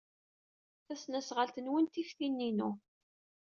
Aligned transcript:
Tasnasɣalt-nwen 0.85 1.85
tif 1.93 2.09
tin-inu. 2.17 2.71